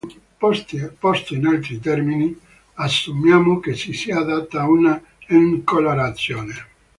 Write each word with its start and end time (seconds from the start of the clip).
Posto 0.39 1.35
in 1.35 1.45
altri 1.45 1.79
termini, 1.79 2.35
assumiamo 2.73 3.59
che 3.59 3.75
ci 3.75 3.93
sia 3.93 4.23
data 4.23 4.63
una 4.65 4.99
"n"-colorazione. 5.29 6.53